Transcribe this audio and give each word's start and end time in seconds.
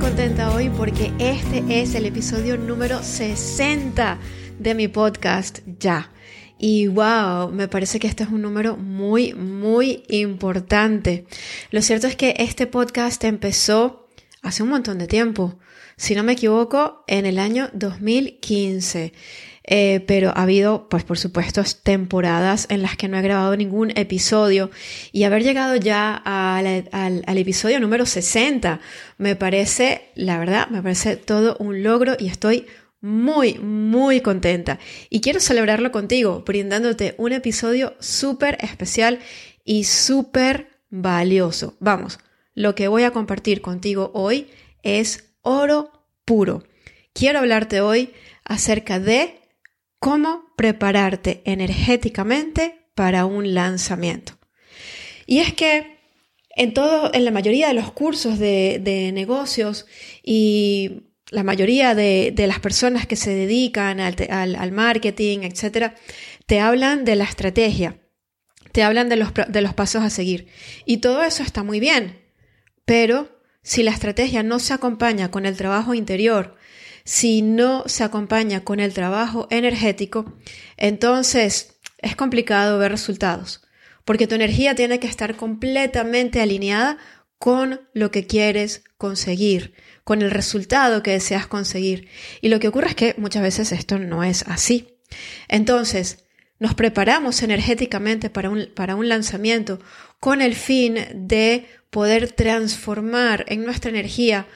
contenta 0.00 0.54
hoy 0.54 0.68
porque 0.68 1.12
este 1.18 1.64
es 1.68 1.94
el 1.94 2.04
episodio 2.06 2.58
número 2.58 3.02
60 3.02 4.18
de 4.58 4.74
mi 4.74 4.88
podcast 4.88 5.60
ya. 5.78 6.12
Y 6.58 6.88
wow, 6.88 7.50
me 7.50 7.68
parece 7.68 7.98
que 7.98 8.06
este 8.06 8.24
es 8.24 8.28
un 8.28 8.42
número 8.42 8.76
muy, 8.76 9.32
muy 9.34 10.02
importante. 10.08 11.26
Lo 11.70 11.80
cierto 11.82 12.06
es 12.06 12.16
que 12.16 12.34
este 12.38 12.66
podcast 12.66 13.22
empezó 13.24 14.08
hace 14.42 14.62
un 14.62 14.68
montón 14.68 14.98
de 14.98 15.06
tiempo. 15.06 15.58
Si 15.96 16.14
no 16.14 16.22
me 16.22 16.32
equivoco, 16.32 17.04
en 17.06 17.24
el 17.24 17.38
año 17.38 17.70
2015. 17.72 19.12
Eh, 19.68 20.04
pero 20.06 20.30
ha 20.30 20.42
habido, 20.42 20.88
pues 20.88 21.02
por 21.02 21.18
supuesto, 21.18 21.62
temporadas 21.82 22.66
en 22.70 22.82
las 22.82 22.96
que 22.96 23.08
no 23.08 23.18
he 23.18 23.22
grabado 23.22 23.56
ningún 23.56 23.90
episodio 23.96 24.70
y 25.10 25.24
haber 25.24 25.42
llegado 25.42 25.74
ya 25.74 26.14
al, 26.14 26.88
al, 26.92 27.38
episodio 27.38 27.80
número 27.80 28.06
60 28.06 28.80
me 29.18 29.34
parece, 29.34 30.12
la 30.14 30.38
verdad, 30.38 30.68
me 30.68 30.82
parece 30.82 31.16
todo 31.16 31.56
un 31.58 31.82
logro 31.82 32.14
y 32.16 32.28
estoy 32.28 32.66
muy, 33.00 33.54
muy 33.54 34.20
contenta. 34.20 34.78
Y 35.10 35.20
quiero 35.20 35.40
celebrarlo 35.40 35.90
contigo, 35.90 36.44
brindándote 36.46 37.16
un 37.18 37.32
episodio 37.32 37.94
súper 37.98 38.58
especial 38.60 39.18
y 39.64 39.84
súper 39.84 40.68
valioso. 40.90 41.76
Vamos, 41.80 42.20
lo 42.54 42.76
que 42.76 42.86
voy 42.86 43.02
a 43.02 43.10
compartir 43.10 43.62
contigo 43.62 44.12
hoy 44.14 44.48
es 44.82 45.34
oro 45.42 45.90
puro. 46.24 46.62
Quiero 47.12 47.40
hablarte 47.40 47.80
hoy 47.80 48.12
acerca 48.44 49.00
de 49.00 49.40
cómo 50.06 50.54
prepararte 50.54 51.42
energéticamente 51.46 52.86
para 52.94 53.24
un 53.24 53.54
lanzamiento. 53.54 54.38
Y 55.26 55.40
es 55.40 55.52
que 55.52 55.98
en 56.50 56.74
todo, 56.74 57.10
en 57.12 57.24
la 57.24 57.32
mayoría 57.32 57.66
de 57.66 57.74
los 57.74 57.90
cursos 57.90 58.38
de, 58.38 59.10
negocios 59.12 59.84
y 60.22 61.08
la 61.32 61.42
mayoría 61.42 61.96
de, 61.96 62.32
las 62.46 62.60
personas 62.60 63.08
que 63.08 63.16
se 63.16 63.34
dedican 63.34 63.98
al, 63.98 64.70
marketing, 64.70 65.40
etcétera, 65.40 65.96
te 66.46 66.60
hablan 66.60 67.04
de 67.04 67.16
la 67.16 67.24
estrategia, 67.24 67.98
te 68.70 68.84
hablan 68.84 69.08
de 69.08 69.16
los 69.16 69.74
pasos 69.74 70.04
a 70.04 70.10
seguir. 70.10 70.46
Y 70.84 70.98
todo 70.98 71.24
eso 71.24 71.42
está 71.42 71.64
muy 71.64 71.80
bien, 71.80 72.22
pero 72.84 73.40
si 73.64 73.82
la 73.82 73.90
estrategia 73.90 74.44
no 74.44 74.60
se 74.60 74.72
acompaña 74.72 75.32
con 75.32 75.46
el 75.46 75.56
trabajo 75.56 75.94
interior, 75.94 76.54
si 77.06 77.40
no 77.40 77.84
se 77.86 78.02
acompaña 78.02 78.64
con 78.64 78.80
el 78.80 78.92
trabajo 78.92 79.46
energético, 79.50 80.34
entonces 80.76 81.78
es 81.98 82.16
complicado 82.16 82.80
ver 82.80 82.90
resultados, 82.90 83.62
porque 84.04 84.26
tu 84.26 84.34
energía 84.34 84.74
tiene 84.74 84.98
que 84.98 85.06
estar 85.06 85.36
completamente 85.36 86.40
alineada 86.40 86.98
con 87.38 87.80
lo 87.92 88.10
que 88.10 88.26
quieres 88.26 88.82
conseguir, 88.98 89.74
con 90.02 90.20
el 90.20 90.32
resultado 90.32 91.04
que 91.04 91.12
deseas 91.12 91.46
conseguir. 91.46 92.08
Y 92.40 92.48
lo 92.48 92.58
que 92.58 92.66
ocurre 92.68 92.88
es 92.88 92.96
que 92.96 93.14
muchas 93.18 93.42
veces 93.42 93.70
esto 93.70 94.00
no 94.00 94.24
es 94.24 94.42
así. 94.48 94.98
Entonces, 95.46 96.24
nos 96.58 96.74
preparamos 96.74 97.40
energéticamente 97.42 98.30
para 98.30 98.50
un, 98.50 98.68
para 98.74 98.96
un 98.96 99.08
lanzamiento 99.08 99.78
con 100.18 100.42
el 100.42 100.56
fin 100.56 100.98
de 101.14 101.66
poder 101.90 102.32
transformar 102.32 103.44
en 103.46 103.64
nuestra 103.64 103.90
energía 103.90 104.48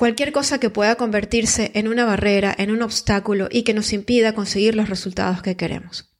cualquier 0.00 0.32
cosa 0.32 0.58
que 0.58 0.70
pueda 0.70 0.94
convertirse 0.94 1.72
en 1.74 1.86
una 1.86 2.06
barrera, 2.06 2.54
en 2.56 2.70
un 2.70 2.80
obstáculo 2.80 3.48
y 3.50 3.64
que 3.64 3.74
nos 3.74 3.92
impida 3.92 4.32
conseguir 4.32 4.74
los 4.74 4.88
resultados 4.88 5.42
que 5.42 5.58
queremos. 5.58 6.10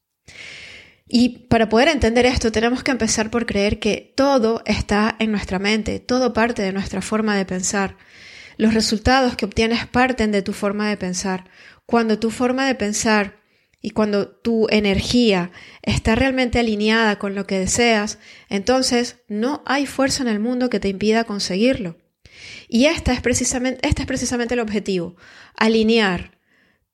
Y 1.09 1.47
para 1.49 1.71
poder 1.71 1.89
entender 1.89 2.27
esto 2.27 2.53
tenemos 2.53 2.83
que 2.83 2.91
empezar 2.91 3.31
por 3.31 3.47
creer 3.47 3.79
que 3.79 4.13
todo 4.15 4.61
está 4.67 5.17
en 5.19 5.31
nuestra 5.31 5.59
mente, 5.59 5.99
todo 5.99 6.35
parte 6.35 6.61
de 6.61 6.75
nuestra 6.75 7.01
forma 7.01 7.39
de 7.39 7.47
pensar. 7.47 7.97
Los 8.59 8.75
resultados 8.75 9.35
que 9.35 9.47
obtienes 9.47 9.87
parten 9.87 10.31
de 10.31 10.43
tu 10.43 10.53
forma 10.53 10.91
de 10.91 10.99
pensar. 10.99 11.49
Cuando 11.87 12.19
tu 12.19 12.31
forma 12.31 12.67
de 12.67 12.75
pensar 12.75 13.41
y 13.81 13.93
cuando 13.93 14.29
tu 14.29 14.67
energía 14.69 15.53
está 15.81 16.15
realmente 16.17 16.59
alineada 16.59 17.19
con 17.19 17.35
lo 17.35 17.47
que 17.47 17.59
deseas, 17.59 18.19
entonces 18.51 19.17
no 19.27 19.63
hay 19.65 19.87
fuerza 19.87 20.23
en 20.23 20.29
el 20.29 20.39
mundo 20.39 20.69
que 20.69 20.81
te 20.81 20.91
impida 20.91 21.25
conseguirlo. 21.25 21.97
Y 22.73 22.87
esta 22.87 23.13
es 23.13 23.21
precisamente, 23.21 23.87
este 23.87 24.03
es 24.03 24.07
precisamente 24.07 24.55
el 24.55 24.61
objetivo, 24.61 25.17
alinear 25.57 26.39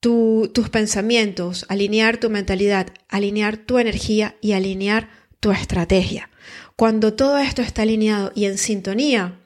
tus 0.00 0.70
pensamientos, 0.70 1.66
alinear 1.68 2.16
tu 2.16 2.30
mentalidad, 2.30 2.86
alinear 3.08 3.58
tu 3.58 3.78
energía 3.78 4.36
y 4.40 4.52
alinear 4.52 5.10
tu 5.38 5.52
estrategia. 5.52 6.30
Cuando 6.76 7.12
todo 7.12 7.36
esto 7.36 7.60
está 7.60 7.82
alineado 7.82 8.32
y 8.34 8.46
en 8.46 8.56
sintonía, 8.56 9.38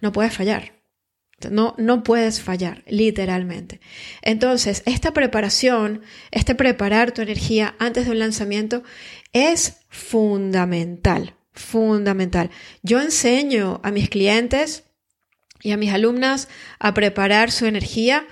no 0.00 0.12
puedes 0.12 0.34
fallar. 0.34 0.74
No, 1.50 1.74
no 1.78 2.02
puedes 2.02 2.42
fallar, 2.42 2.84
literalmente. 2.86 3.80
Entonces, 4.20 4.82
esta 4.84 5.12
preparación, 5.12 6.02
este 6.30 6.54
preparar 6.54 7.12
tu 7.12 7.22
energía 7.22 7.74
antes 7.78 8.04
de 8.04 8.10
un 8.10 8.18
lanzamiento 8.18 8.82
es 9.32 9.78
fundamental, 9.88 11.36
fundamental. 11.52 12.50
Yo 12.82 13.00
enseño 13.00 13.80
a 13.82 13.90
mis 13.90 14.10
clientes 14.10 14.84
y 15.64 15.72
a 15.72 15.76
mis 15.76 15.92
alumnas 15.92 16.48
a 16.78 16.94
preparar 16.94 17.50
su 17.50 17.66
energía 17.66 18.28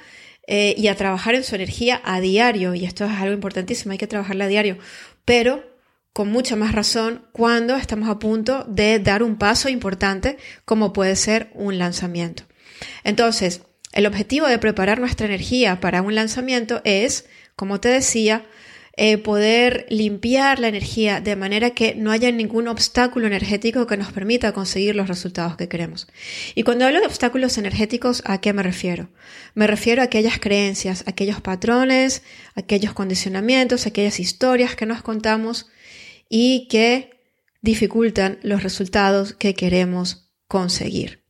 eh, 0.46 0.74
y 0.76 0.86
a 0.86 0.96
trabajar 0.96 1.34
en 1.34 1.42
su 1.42 1.56
energía 1.56 2.00
a 2.04 2.20
diario. 2.20 2.74
Y 2.74 2.84
esto 2.84 3.04
es 3.06 3.10
algo 3.10 3.32
importantísimo, 3.32 3.90
hay 3.90 3.98
que 3.98 4.06
trabajarla 4.06 4.44
a 4.44 4.48
diario. 4.48 4.78
Pero 5.24 5.64
con 6.12 6.30
mucha 6.30 6.56
más 6.56 6.72
razón 6.72 7.26
cuando 7.32 7.74
estamos 7.74 8.08
a 8.10 8.18
punto 8.18 8.64
de 8.68 8.98
dar 8.98 9.22
un 9.22 9.36
paso 9.36 9.70
importante 9.70 10.36
como 10.66 10.92
puede 10.92 11.16
ser 11.16 11.50
un 11.54 11.78
lanzamiento. 11.78 12.44
Entonces, 13.02 13.62
el 13.92 14.06
objetivo 14.06 14.46
de 14.46 14.58
preparar 14.58 15.00
nuestra 15.00 15.26
energía 15.26 15.80
para 15.80 16.02
un 16.02 16.14
lanzamiento 16.14 16.82
es, 16.84 17.26
como 17.56 17.80
te 17.80 17.88
decía, 17.88 18.44
eh, 18.94 19.16
poder 19.16 19.86
limpiar 19.88 20.58
la 20.58 20.68
energía 20.68 21.22
de 21.22 21.34
manera 21.34 21.70
que 21.70 21.94
no 21.94 22.10
haya 22.10 22.30
ningún 22.30 22.68
obstáculo 22.68 23.26
energético 23.26 23.86
que 23.86 23.96
nos 23.96 24.12
permita 24.12 24.52
conseguir 24.52 24.94
los 24.96 25.08
resultados 25.08 25.56
que 25.56 25.68
queremos. 25.68 26.08
Y 26.54 26.62
cuando 26.62 26.84
hablo 26.84 27.00
de 27.00 27.06
obstáculos 27.06 27.56
energéticos, 27.56 28.22
¿a 28.26 28.42
qué 28.42 28.52
me 28.52 28.62
refiero? 28.62 29.08
Me 29.54 29.66
refiero 29.66 30.02
a 30.02 30.04
aquellas 30.04 30.38
creencias, 30.38 31.04
aquellos 31.06 31.40
patrones, 31.40 32.22
aquellos 32.54 32.92
condicionamientos, 32.92 33.86
aquellas 33.86 34.20
historias 34.20 34.76
que 34.76 34.84
nos 34.84 35.00
contamos 35.00 35.70
y 36.28 36.68
que 36.68 37.12
dificultan 37.62 38.40
los 38.42 38.62
resultados 38.62 39.32
que 39.32 39.54
queremos 39.54 40.30
conseguir. 40.48 41.24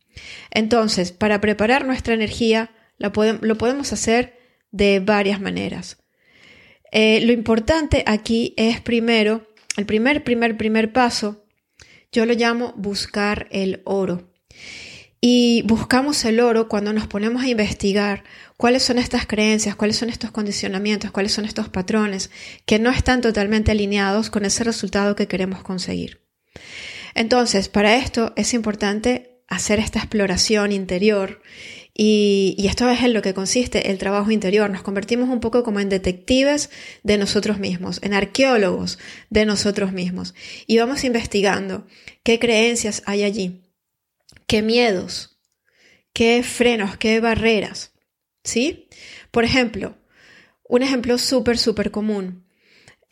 Entonces, 0.51 1.13
para 1.13 1.41
preparar 1.41 1.87
nuestra 1.87 2.15
energía, 2.15 2.73
lo 2.99 3.13
podemos 3.13 3.93
hacer 3.93 4.37
de 4.73 4.99
varias 4.99 5.41
maneras. 5.41 6.02
Eh, 6.93 7.23
lo 7.25 7.33
importante 7.33 8.05
aquí 8.07 8.55
es 8.57 8.81
primero, 8.81 9.49
el 9.77 9.87
primer, 9.87 10.23
primer, 10.23 10.57
primer 10.57 10.93
paso, 10.93 11.45
yo 12.13 12.27
lo 12.27 12.35
llamo 12.35 12.75
buscar 12.77 13.49
el 13.51 13.81
oro. 13.85 14.31
Y 15.25 15.63
buscamos 15.63 16.25
el 16.25 16.41
oro 16.41 16.69
cuando 16.69 16.93
nos 16.93 17.07
ponemos 17.07 17.43
a 17.43 17.49
investigar 17.49 18.25
cuáles 18.57 18.83
son 18.83 18.99
estas 18.99 19.27
creencias, 19.27 19.77
cuáles 19.77 19.97
son 19.97 20.11
estos 20.11 20.33
condicionamientos, 20.33 21.13
cuáles 21.13 21.33
son 21.33 21.45
estos 21.45 21.69
patrones 21.69 22.31
que 22.67 22.79
no 22.79 22.91
están 22.91 23.21
totalmente 23.21 23.71
alineados 23.71 24.31
con 24.31 24.45
ese 24.45 24.65
resultado 24.65 25.17
que 25.17 25.29
queremos 25.29 25.63
conseguir. 25.63 26.21
Entonces, 27.15 27.69
para 27.69 27.97
esto 27.97 28.33
es 28.37 28.53
importante 28.53 29.32
hacer 29.55 29.79
esta 29.79 29.99
exploración 29.99 30.73
interior 30.73 31.41
y, 31.95 32.57
esto 32.67 32.89
es 32.89 33.03
en 33.03 33.13
lo 33.13 33.21
que 33.21 33.35
consiste 33.35 33.91
el 33.91 33.99
trabajo 33.99 34.31
interior. 34.31 34.71
Nos 34.71 34.83
convertimos 34.83 35.29
un 35.29 35.41
poco 35.41 35.63
como 35.63 35.79
en 35.79 35.91
detectives 35.91 36.71
de 37.03 37.19
nosotros 37.19 37.59
mismos, 37.59 38.01
en 38.03 38.15
arqueólogos 38.15 38.99
de 39.29 39.45
nosotros 39.45 39.93
mismos. 39.93 40.35
Y 40.67 40.79
vamos 40.79 41.05
investigando 41.05 41.87
qué 42.23 42.39
creencias 42.39 43.03
hay 43.05 43.25
allí, 43.25 43.63
qué 44.47 44.63
miedos, 44.63 45.39
qué 46.15 46.43
frenos, 46.43 46.97
qué 46.97 47.21
barreras. 47.21 47.93
¿Sí? 48.43 48.89
Por 49.31 49.45
ejemplo, 49.45 49.97
un 50.65 50.83
ejemplo 50.83 51.19
súper, 51.19 51.59
súper 51.59 51.91
común. 51.91 52.42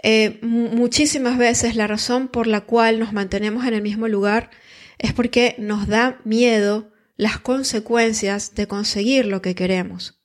Eh, 0.03 0.39
muchísimas 0.43 1.37
veces 1.37 1.77
la 1.77 1.87
razón 1.87 2.29
por 2.29 2.47
la 2.47 2.63
cual 2.63 2.99
nos 2.99 3.13
mantenemos 3.13 3.67
en 3.67 3.75
el 3.75 3.83
mismo 3.83 4.09
lugar 4.09 4.51
es 4.99 5.13
porque 5.13 5.55
nos 5.59 5.89
da 5.89 6.21
miedo 6.25 6.91
las 7.17 7.39
consecuencias 7.39 8.55
de 8.55 8.67
conseguir 8.67 9.27
lo 9.27 9.43
que 9.43 9.55
queremos. 9.55 10.23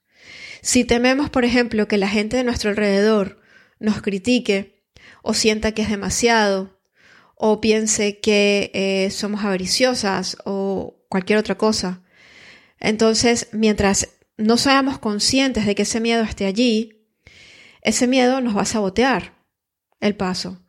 Si 0.62 0.86
tememos, 0.86 1.30
por 1.30 1.44
ejemplo, 1.44 1.88
que 1.88 1.98
la 1.98 2.08
gente 2.08 2.38
de 2.38 2.44
nuestro 2.44 2.70
alrededor 2.70 3.42
nos 3.80 4.02
critique 4.02 4.84
o 5.22 5.34
sienta 5.34 5.74
que 5.74 5.82
es 5.82 5.90
demasiado 5.90 6.80
o 7.36 7.60
piense 7.60 8.20
que 8.20 8.72
eh, 8.74 9.10
somos 9.12 9.44
avariciosas 9.44 10.38
o 10.46 11.06
cualquier 11.10 11.38
otra 11.38 11.58
cosa, 11.58 12.02
entonces 12.80 13.50
mientras 13.52 14.10
no 14.38 14.58
seamos 14.58 15.00
conscientes 15.00 15.66
de 15.66 15.76
que 15.76 15.84
ese 15.84 16.00
miedo 16.00 16.24
esté 16.24 16.46
allí, 16.46 17.08
ese 17.82 18.08
miedo 18.08 18.40
nos 18.42 18.56
va 18.56 18.62
a 18.62 18.66
sabotear 18.66 19.35
el 20.08 20.16
paso, 20.16 20.62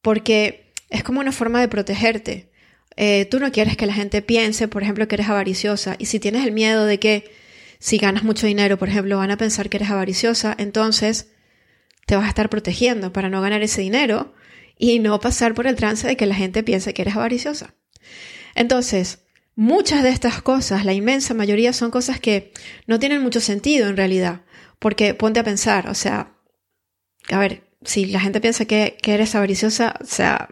porque 0.00 0.72
es 0.90 1.02
como 1.02 1.20
una 1.20 1.32
forma 1.32 1.60
de 1.60 1.68
protegerte. 1.68 2.50
Eh, 2.96 3.26
tú 3.30 3.40
no 3.40 3.50
quieres 3.52 3.76
que 3.76 3.86
la 3.86 3.94
gente 3.94 4.22
piense, 4.22 4.68
por 4.68 4.82
ejemplo, 4.82 5.08
que 5.08 5.16
eres 5.16 5.28
avariciosa, 5.28 5.96
y 5.98 6.06
si 6.06 6.20
tienes 6.20 6.44
el 6.46 6.52
miedo 6.52 6.84
de 6.84 6.98
que 6.98 7.32
si 7.78 7.98
ganas 7.98 8.22
mucho 8.22 8.46
dinero, 8.46 8.78
por 8.78 8.88
ejemplo, 8.88 9.16
van 9.16 9.30
a 9.30 9.36
pensar 9.36 9.68
que 9.68 9.78
eres 9.78 9.90
avariciosa, 9.90 10.54
entonces 10.58 11.32
te 12.06 12.16
vas 12.16 12.26
a 12.26 12.28
estar 12.28 12.48
protegiendo 12.48 13.12
para 13.12 13.28
no 13.28 13.40
ganar 13.40 13.62
ese 13.62 13.80
dinero 13.80 14.34
y 14.78 14.98
no 14.98 15.18
pasar 15.20 15.54
por 15.54 15.66
el 15.66 15.76
trance 15.76 16.06
de 16.06 16.16
que 16.16 16.26
la 16.26 16.34
gente 16.34 16.62
piense 16.62 16.94
que 16.94 17.02
eres 17.02 17.16
avariciosa. 17.16 17.74
Entonces, 18.54 19.20
muchas 19.54 20.02
de 20.02 20.10
estas 20.10 20.42
cosas, 20.42 20.84
la 20.84 20.92
inmensa 20.92 21.34
mayoría, 21.34 21.72
son 21.72 21.90
cosas 21.90 22.20
que 22.20 22.52
no 22.86 22.98
tienen 22.98 23.22
mucho 23.22 23.40
sentido 23.40 23.88
en 23.88 23.96
realidad, 23.96 24.42
porque 24.78 25.14
ponte 25.14 25.40
a 25.40 25.44
pensar, 25.44 25.88
o 25.88 25.94
sea, 25.94 26.36
a 27.30 27.38
ver, 27.38 27.62
si 27.84 28.06
la 28.06 28.20
gente 28.20 28.40
piensa 28.40 28.64
que, 28.64 28.96
eres 29.04 29.34
avariciosa, 29.34 29.94
o 30.00 30.06
sea, 30.06 30.48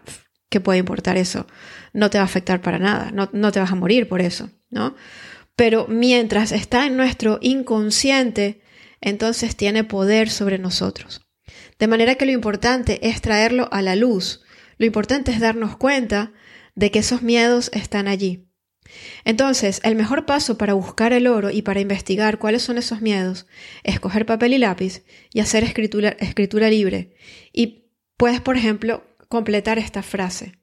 ¿qué 0.49 0.59
puede 0.59 0.79
importar 0.79 1.17
eso? 1.17 1.47
No 1.93 2.09
te 2.09 2.17
va 2.17 2.23
a 2.23 2.25
afectar 2.25 2.61
para 2.61 2.79
nada, 2.79 3.11
no, 3.11 3.29
no 3.33 3.51
te 3.51 3.59
vas 3.59 3.71
a 3.71 3.75
morir 3.75 4.07
por 4.07 4.21
eso, 4.21 4.49
¿no? 4.69 4.95
Pero 5.55 5.87
mientras 5.87 6.51
está 6.51 6.85
en 6.85 6.97
nuestro 6.97 7.39
inconsciente, 7.41 8.61
entonces 9.01 9.55
tiene 9.55 9.83
poder 9.83 10.29
sobre 10.29 10.57
nosotros. 10.59 11.21
De 11.79 11.87
manera 11.87 12.15
que 12.15 12.25
lo 12.25 12.31
importante 12.31 13.07
es 13.07 13.21
traerlo 13.21 13.67
a 13.71 13.81
la 13.81 13.95
luz. 13.95 14.41
Lo 14.77 14.85
importante 14.85 15.31
es 15.31 15.39
darnos 15.39 15.77
cuenta 15.77 16.31
de 16.75 16.91
que 16.91 16.99
esos 16.99 17.21
miedos 17.21 17.71
están 17.73 18.07
allí. 18.07 18.50
Entonces, 19.25 19.79
el 19.83 19.95
mejor 19.95 20.25
paso 20.25 20.57
para 20.57 20.73
buscar 20.73 21.13
el 21.13 21.27
oro 21.27 21.51
y 21.51 21.61
para 21.61 21.79
investigar 21.79 22.39
cuáles 22.39 22.63
son 22.63 22.77
esos 22.77 23.01
miedos 23.01 23.47
es 23.83 23.99
coger 23.99 24.25
papel 24.25 24.53
y 24.53 24.57
lápiz 24.57 25.03
y 25.33 25.39
hacer 25.39 25.63
escritura, 25.63 26.69
libre. 26.69 27.15
Y 27.53 27.85
puedes, 28.17 28.41
por 28.41 28.57
ejemplo, 28.57 29.03
completar 29.27 29.79
esta 29.79 30.03
frase. 30.03 30.53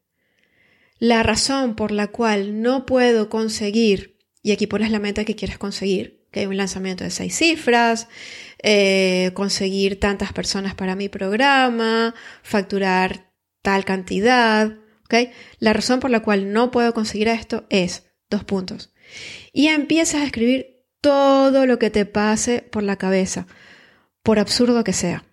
La 0.99 1.23
razón 1.23 1.77
por 1.77 1.93
la 1.93 2.09
cual 2.09 2.61
no 2.61 2.85
puedo 2.85 3.29
conseguir, 3.29 4.19
y 4.43 4.53
aquí 4.53 4.67
pones 4.67 4.91
la 4.91 4.99
meta 4.99 5.25
que 5.25 5.37
quieres 5.37 5.59
conseguir, 5.59 6.27
que 6.33 6.41
hay 6.41 6.47
un 6.47 6.57
lanzamiento 6.57 7.05
de 7.05 7.11
seis 7.11 7.37
cifras, 7.37 8.09
eh, 8.63 9.31
conseguir 9.35 10.01
tantas 10.01 10.33
personas 10.33 10.75
para 10.75 10.97
mi 10.97 11.09
programa, 11.09 12.15
facturar 12.43 13.33
tal 13.63 13.85
cantidad. 13.85 14.77
La 15.59 15.73
razón 15.73 16.01
por 16.01 16.11
la 16.11 16.21
cual 16.21 16.53
no 16.53 16.71
puedo 16.71 16.93
conseguir 16.93 17.29
esto 17.29 17.67
es 17.71 18.08
dos 18.31 18.45
puntos. 18.45 18.93
Y 19.53 19.69
empiezas 19.69 20.23
a 20.23 20.25
escribir 20.25 20.85
todo 21.01 21.67
lo 21.67 21.79
que 21.79 21.91
te 21.91 22.07
pase 22.07 22.63
por 22.63 22.83
la 22.83 22.97
cabeza, 22.97 23.47
por 24.23 24.39
absurdo 24.39 24.85
que 24.85 24.93
sea. 24.93 25.25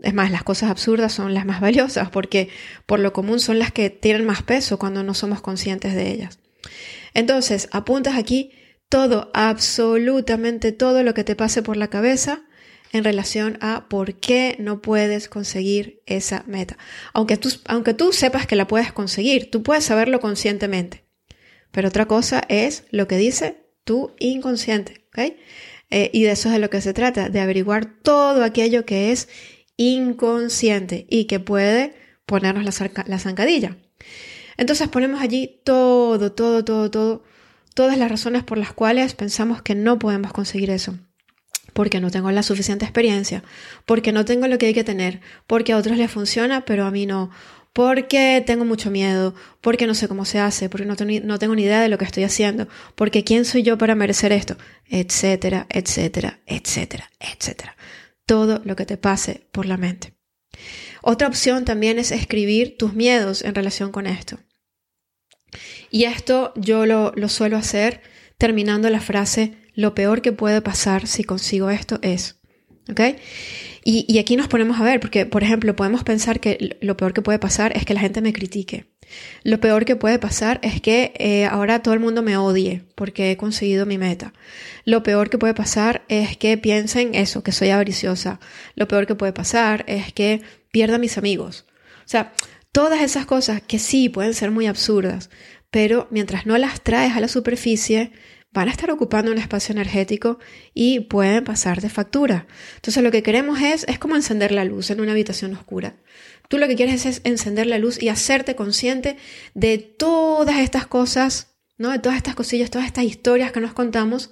Es 0.00 0.14
más, 0.14 0.30
las 0.30 0.42
cosas 0.42 0.70
absurdas 0.70 1.12
son 1.12 1.34
las 1.34 1.46
más 1.46 1.60
valiosas 1.60 2.10
porque 2.10 2.48
por 2.86 3.00
lo 3.00 3.12
común 3.12 3.40
son 3.40 3.58
las 3.58 3.72
que 3.72 3.90
tienen 3.90 4.26
más 4.26 4.42
peso 4.42 4.78
cuando 4.78 5.02
no 5.02 5.14
somos 5.14 5.40
conscientes 5.40 5.94
de 5.94 6.10
ellas. 6.10 6.38
Entonces, 7.14 7.68
apuntas 7.72 8.16
aquí 8.16 8.52
todo, 8.88 9.30
absolutamente 9.34 10.72
todo 10.72 11.02
lo 11.02 11.14
que 11.14 11.24
te 11.24 11.36
pase 11.36 11.62
por 11.62 11.76
la 11.76 11.88
cabeza 11.88 12.42
en 12.92 13.04
relación 13.04 13.56
a 13.60 13.88
por 13.88 14.14
qué 14.14 14.56
no 14.58 14.82
puedes 14.82 15.28
conseguir 15.28 16.02
esa 16.06 16.44
meta. 16.46 16.76
Aunque 17.14 17.38
tú, 17.38 17.48
aunque 17.66 17.94
tú 17.94 18.12
sepas 18.12 18.46
que 18.46 18.56
la 18.56 18.66
puedes 18.66 18.92
conseguir, 18.92 19.50
tú 19.50 19.62
puedes 19.62 19.84
saberlo 19.84 20.20
conscientemente. 20.20 21.01
Pero 21.72 21.88
otra 21.88 22.06
cosa 22.06 22.42
es 22.48 22.84
lo 22.90 23.08
que 23.08 23.16
dice 23.16 23.66
tu 23.84 24.14
inconsciente. 24.18 25.08
Eh, 25.90 26.10
y 26.12 26.22
de 26.22 26.30
eso 26.30 26.48
es 26.48 26.54
de 26.54 26.58
lo 26.60 26.70
que 26.70 26.80
se 26.80 26.94
trata, 26.94 27.28
de 27.28 27.40
averiguar 27.40 27.86
todo 28.02 28.44
aquello 28.44 28.86
que 28.86 29.12
es 29.12 29.28
inconsciente 29.76 31.06
y 31.10 31.24
que 31.24 31.40
puede 31.40 31.94
ponernos 32.24 32.64
la, 32.64 33.04
la 33.06 33.18
zancadilla. 33.18 33.76
Entonces 34.56 34.88
ponemos 34.88 35.20
allí 35.20 35.60
todo, 35.64 36.32
todo, 36.32 36.64
todo, 36.64 36.90
todo 36.90 37.24
todas 37.74 37.96
las 37.98 38.10
razones 38.10 38.44
por 38.44 38.58
las 38.58 38.72
cuales 38.72 39.14
pensamos 39.14 39.62
que 39.62 39.74
no 39.74 39.98
podemos 39.98 40.32
conseguir 40.32 40.70
eso. 40.70 40.98
Porque 41.72 42.00
no 42.00 42.10
tengo 42.10 42.30
la 42.30 42.42
suficiente 42.42 42.84
experiencia, 42.84 43.42
porque 43.86 44.12
no 44.12 44.26
tengo 44.26 44.46
lo 44.46 44.58
que 44.58 44.66
hay 44.66 44.74
que 44.74 44.84
tener, 44.84 45.20
porque 45.46 45.72
a 45.72 45.78
otros 45.78 45.96
les 45.96 46.10
funciona, 46.10 46.66
pero 46.66 46.84
a 46.84 46.90
mí 46.90 47.06
no, 47.06 47.30
porque 47.72 48.42
tengo 48.46 48.64
mucho 48.64 48.90
miedo, 48.90 49.34
porque 49.60 49.86
no 49.86 49.94
sé 49.94 50.08
cómo 50.08 50.24
se 50.24 50.38
hace, 50.38 50.68
porque 50.68 50.86
no, 50.86 50.96
tengo 50.96 51.54
ni 51.54 51.62
idea 51.62 51.80
de 51.80 51.88
lo 51.88 51.98
que 51.98 52.04
estoy 52.04 52.24
haciendo, 52.24 52.68
porque 52.94 53.24
quién 53.24 53.44
soy 53.44 53.62
yo 53.62 53.78
para 53.78 53.94
merecer 53.94 54.32
esto, 54.32 54.56
etcétera, 54.86 55.66
etcétera, 55.70 56.40
etcétera, 56.46 57.10
etcétera. 57.18 57.76
Todo 58.26 58.60
lo 58.64 58.76
que 58.76 58.86
te 58.86 58.96
pase 58.96 59.46
por 59.52 59.66
la 59.66 59.76
mente. 59.76 60.14
Otra 61.02 61.28
opción 61.28 61.64
también 61.64 61.98
es 61.98 62.12
escribir 62.12 62.76
tus 62.76 62.94
miedos 62.94 63.42
en 63.42 63.54
relación 63.54 63.90
con 63.90 64.06
esto. 64.06 64.38
Y 65.90 66.04
esto 66.04 66.52
yo 66.56 66.86
lo, 66.86 67.12
suelo 67.28 67.56
hacer 67.56 68.02
terminando 68.38 68.88
la 68.90 69.00
frase, 69.00 69.56
lo 69.74 69.94
peor 69.94 70.22
que 70.22 70.32
puede 70.32 70.60
pasar 70.60 71.06
si 71.06 71.24
consigo 71.24 71.70
esto 71.70 71.98
es. 72.02 72.41
¿Ok? 72.92 73.00
Y, 73.84 74.18
aquí 74.18 74.36
nos 74.36 74.46
ponemos 74.46 74.80
a 74.80 74.84
ver, 74.84 75.00
porque, 75.00 75.26
por 75.26 75.42
ejemplo, 75.42 75.74
podemos 75.74 76.04
pensar 76.04 76.38
que 76.38 76.76
lo 76.80 76.96
peor 76.96 77.12
que 77.12 77.22
puede 77.22 77.40
pasar 77.40 77.76
es 77.76 77.84
que 77.84 77.94
la 77.94 78.00
gente 78.00 78.20
me 78.20 78.32
critique. 78.32 78.86
Lo 79.42 79.58
peor 79.58 79.84
que 79.84 79.96
puede 79.96 80.20
pasar 80.20 80.60
es 80.62 80.80
que 80.80 81.12
eh, 81.18 81.46
ahora 81.46 81.82
todo 81.82 81.92
el 81.92 81.98
mundo 81.98 82.22
me 82.22 82.36
odie 82.36 82.84
porque 82.94 83.32
he 83.32 83.36
conseguido 83.36 83.84
mi 83.84 83.98
meta. 83.98 84.32
Lo 84.84 85.02
peor 85.02 85.30
que 85.30 85.38
puede 85.38 85.54
pasar 85.54 86.04
es 86.08 86.36
que 86.36 86.56
piensen 86.58 87.16
eso, 87.16 87.42
que 87.42 87.50
soy 87.50 87.70
avariciosa. 87.70 88.38
Lo 88.76 88.86
peor 88.86 89.08
que 89.08 89.16
puede 89.16 89.32
pasar 89.32 89.84
es 89.88 90.12
que 90.12 90.42
pierda 90.70 90.98
mis 90.98 91.18
amigos. 91.18 91.66
O 92.04 92.08
sea, 92.08 92.32
Todas 92.72 93.02
esas 93.02 93.26
cosas 93.26 93.60
que 93.60 93.78
sí 93.78 94.08
pueden 94.08 94.32
ser 94.32 94.50
muy 94.50 94.66
absurdas, 94.66 95.28
pero 95.70 96.08
mientras 96.10 96.46
no 96.46 96.56
las 96.56 96.80
traes 96.80 97.14
a 97.14 97.20
la 97.20 97.28
superficie, 97.28 98.12
van 98.52 98.68
a 98.68 98.70
estar 98.70 98.90
ocupando 98.90 99.32
un 99.32 99.38
espacio 99.38 99.72
energético 99.72 100.38
y 100.74 101.00
pueden 101.00 101.44
pasar 101.44 101.80
de 101.80 101.88
factura. 101.88 102.46
Entonces 102.76 103.02
lo 103.02 103.10
que 103.10 103.22
queremos 103.22 103.60
es, 103.60 103.84
es 103.88 103.98
como 103.98 104.16
encender 104.16 104.52
la 104.52 104.64
luz 104.64 104.90
en 104.90 105.00
una 105.00 105.12
habitación 105.12 105.54
oscura. 105.54 105.96
Tú 106.48 106.58
lo 106.58 106.68
que 106.68 106.76
quieres 106.76 107.06
es 107.06 107.22
encender 107.24 107.66
la 107.66 107.78
luz 107.78 108.00
y 108.00 108.10
hacerte 108.10 108.54
consciente 108.54 109.16
de 109.54 109.78
todas 109.78 110.58
estas 110.58 110.86
cosas, 110.86 111.54
¿no? 111.78 111.90
De 111.90 111.98
todas 111.98 112.18
estas 112.18 112.34
cosillas, 112.34 112.70
todas 112.70 112.86
estas 112.86 113.04
historias 113.04 113.52
que 113.52 113.60
nos 113.60 113.72
contamos 113.72 114.30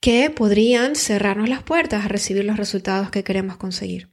que 0.00 0.30
podrían 0.30 0.96
cerrarnos 0.96 1.48
las 1.48 1.62
puertas 1.62 2.04
a 2.04 2.08
recibir 2.08 2.44
los 2.44 2.56
resultados 2.56 3.10
que 3.10 3.22
queremos 3.22 3.56
conseguir. 3.56 4.08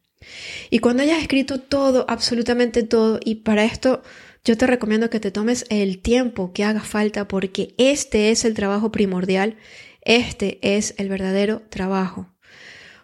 Y 0.69 0.79
cuando 0.79 1.01
hayas 1.01 1.21
escrito 1.21 1.59
todo, 1.59 2.05
absolutamente 2.09 2.83
todo, 2.83 3.19
y 3.23 3.35
para 3.35 3.63
esto 3.63 4.03
yo 4.43 4.57
te 4.57 4.67
recomiendo 4.67 5.09
que 5.09 5.19
te 5.19 5.31
tomes 5.31 5.65
el 5.69 6.01
tiempo 6.01 6.53
que 6.53 6.63
haga 6.63 6.81
falta 6.81 7.27
porque 7.27 7.75
este 7.77 8.31
es 8.31 8.45
el 8.45 8.53
trabajo 8.53 8.91
primordial, 8.91 9.57
este 10.01 10.59
es 10.61 10.95
el 10.97 11.09
verdadero 11.09 11.61
trabajo. 11.69 12.33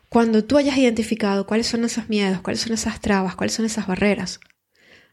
Cuando 0.10 0.46
tú 0.46 0.58
hayas 0.58 0.78
identificado 0.78 1.46
cuáles 1.46 1.68
son 1.68 1.84
esos 1.84 2.10
miedos, 2.10 2.42
cuáles 2.42 2.62
son 2.62 2.74
esas 2.74 3.02
trabas, 3.02 3.36
cuáles 3.36 3.54
son 3.54 3.66
esas 3.66 3.88
barreras, 3.88 4.40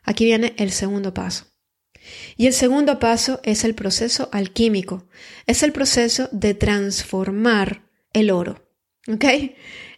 aquí 0.02 0.24
viene 0.24 0.54
el 0.58 0.70
segundo 0.70 1.12
paso. 1.12 1.46
Y 2.36 2.46
el 2.46 2.52
segundo 2.52 2.98
paso 2.98 3.40
es 3.42 3.64
el 3.64 3.74
proceso 3.74 4.28
alquímico, 4.32 5.08
es 5.46 5.62
el 5.62 5.72
proceso 5.72 6.28
de 6.32 6.54
transformar 6.54 7.88
el 8.12 8.30
oro. 8.30 8.68
¿Ok? 9.08 9.24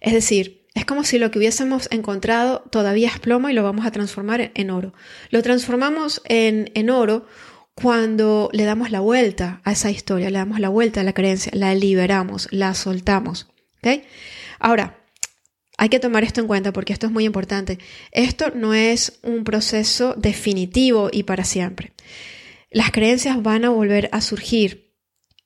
Es 0.00 0.12
decir, 0.12 0.63
es 0.75 0.85
como 0.85 1.04
si 1.04 1.19
lo 1.19 1.31
que 1.31 1.38
hubiésemos 1.38 1.88
encontrado 1.93 2.64
todavía 2.71 3.09
es 3.09 3.21
plomo 3.21 3.49
y 3.49 3.52
lo 3.52 3.62
vamos 3.62 3.87
a 3.87 3.93
transformar 3.93 4.50
en 4.54 4.71
oro. 4.71 4.93
Lo 5.31 5.40
transformamos 5.43 6.21
en, 6.25 6.90
oro 6.90 7.26
cuando 7.75 8.50
le 8.52 8.64
damos 8.64 8.90
la 8.90 8.99
vuelta 9.00 9.61
a 9.64 9.73
esa 9.73 9.90
historia, 9.90 10.31
le 10.31 10.38
damos 10.38 10.59
la 10.59 10.69
vuelta 10.69 11.00
a 11.00 11.04
la 11.04 11.12
creencia, 11.12 11.52
la 11.54 11.75
liberamos, 11.75 12.49
la 12.50 12.75
soltamos. 12.75 13.49
¿okay? 13.78 14.04
Ahora, 14.59 14.99
hay 15.78 15.88
que 15.88 16.00
tomar 16.00 16.25
esto 16.25 16.40
en 16.40 16.49
cuenta 16.49 16.73
porque 16.73 16.93
esto 16.93 17.07
es 17.07 17.12
muy 17.12 17.25
importante. 17.25 17.78
Esto 18.11 18.50
no 18.52 18.75
es 18.75 19.21
un 19.23 19.45
proceso 19.45 20.14
definitivo 20.16 21.09
y 21.12 21.23
para 21.23 21.45
siempre. 21.45 21.93
Las 22.71 22.90
creencias 22.90 23.40
van 23.40 23.64
a 23.64 23.71
volver 23.71 24.09
a 24.11 24.21
surgir, 24.21 24.93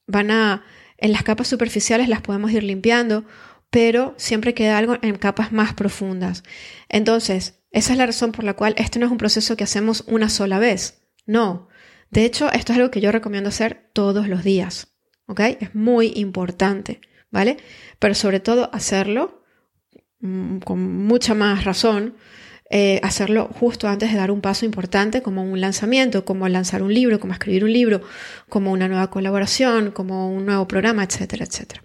van 0.06 0.30
a, 0.30 0.64
en 0.97 1.12
las 1.12 1.23
capas 1.23 1.49
superficiales 1.49 2.08
las 2.08 2.23
podemos 2.23 2.50
ir 2.50 2.62
limpiando 2.62 3.26
pero 3.70 4.14
siempre 4.16 4.54
queda 4.54 4.78
algo 4.78 4.96
en 5.02 5.16
capas 5.16 5.52
más 5.52 5.75
profundas. 5.75 6.42
Entonces, 6.88 7.60
esa 7.70 7.92
es 7.92 7.98
la 7.98 8.06
razón 8.06 8.32
por 8.32 8.44
la 8.44 8.54
cual 8.54 8.75
este 8.78 8.98
no 8.98 9.06
es 9.06 9.12
un 9.12 9.18
proceso 9.18 9.56
que 9.56 9.64
hacemos 9.64 10.04
una 10.06 10.28
sola 10.28 10.58
vez. 10.58 11.02
No. 11.26 11.68
De 12.10 12.25
hecho, 12.25 12.50
esto 12.50 12.72
es 12.72 12.78
algo 12.78 12.90
que 12.90 13.00
yo 13.00 13.12
recomiendo 13.12 13.50
hacer 13.50 13.90
todos 13.92 14.28
los 14.28 14.42
días. 14.42 14.94
¿Ok? 15.26 15.40
Es 15.60 15.75
muy 15.75 16.12
importante. 16.16 17.00
¿Vale? 17.30 17.58
Pero 17.98 18.14
sobre 18.14 18.40
todo 18.40 18.70
hacerlo 18.72 19.42
mm, 20.20 20.58
con 20.60 21.04
mucha 21.04 21.34
más 21.34 21.64
razón. 21.64 22.16
Eh, 22.70 23.00
hacerlo 23.02 23.48
justo 23.52 23.88
antes 23.88 24.12
de 24.12 24.18
dar 24.18 24.30
un 24.30 24.42
paso 24.42 24.66
importante 24.66 25.22
como 25.22 25.42
un 25.42 25.60
lanzamiento, 25.60 26.25
como 26.25 26.48
lanzar 26.48 26.82
un 26.82 26.92
libro, 26.92 27.18
como 27.18 27.32
escribir 27.32 27.64
un 27.64 27.72
libro, 27.72 28.02
como 28.48 28.72
una 28.72 28.88
nueva 28.88 29.10
colaboración, 29.10 29.90
como 29.90 30.30
un 30.30 30.44
nuevo 30.44 30.66
programa, 30.68 31.04
etcétera, 31.04 31.46
etcétera. 31.46 31.82